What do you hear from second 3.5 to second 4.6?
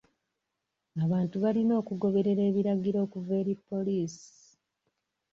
poliisi.